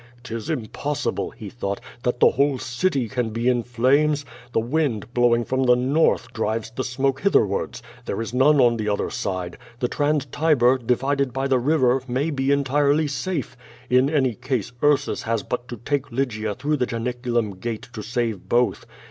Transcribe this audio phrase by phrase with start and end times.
[0.23, 4.25] "'Tis impossible," he thought, "that the whole city can be in flames.
[4.51, 7.83] Tlie wind, blowing from the north, drives the smoke hitherwards.
[8.05, 9.59] There is none on the other side.
[9.79, 13.55] The Trans Tiber, divided by tho river, may be entirely safe.
[13.91, 18.49] In any case, Ursus has but to take Lygia through the Janiculum gate to save
[18.49, 18.87] both.